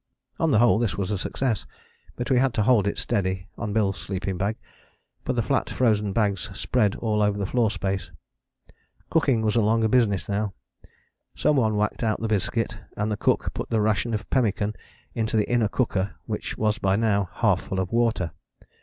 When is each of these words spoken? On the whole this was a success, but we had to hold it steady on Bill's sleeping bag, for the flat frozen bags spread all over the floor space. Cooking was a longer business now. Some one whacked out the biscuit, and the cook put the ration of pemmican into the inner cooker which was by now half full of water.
On 0.39 0.49
the 0.49 0.57
whole 0.57 0.79
this 0.79 0.97
was 0.97 1.11
a 1.11 1.17
success, 1.19 1.67
but 2.15 2.31
we 2.31 2.39
had 2.39 2.55
to 2.55 2.63
hold 2.63 2.87
it 2.87 2.97
steady 2.97 3.47
on 3.55 3.71
Bill's 3.71 3.99
sleeping 3.99 4.35
bag, 4.35 4.55
for 5.23 5.33
the 5.33 5.43
flat 5.43 5.69
frozen 5.69 6.11
bags 6.11 6.49
spread 6.59 6.95
all 6.95 7.21
over 7.21 7.37
the 7.37 7.45
floor 7.45 7.69
space. 7.69 8.11
Cooking 9.11 9.43
was 9.43 9.55
a 9.55 9.61
longer 9.61 9.87
business 9.87 10.27
now. 10.27 10.55
Some 11.35 11.57
one 11.57 11.75
whacked 11.75 12.01
out 12.01 12.19
the 12.19 12.27
biscuit, 12.27 12.79
and 12.97 13.11
the 13.11 13.15
cook 13.15 13.53
put 13.53 13.69
the 13.69 13.79
ration 13.79 14.15
of 14.15 14.27
pemmican 14.31 14.73
into 15.13 15.37
the 15.37 15.47
inner 15.47 15.67
cooker 15.67 16.15
which 16.25 16.57
was 16.57 16.79
by 16.79 16.95
now 16.95 17.29
half 17.33 17.61
full 17.65 17.79
of 17.79 17.91
water. 17.91 18.31